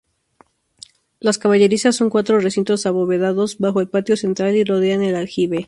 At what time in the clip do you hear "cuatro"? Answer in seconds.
2.09-2.39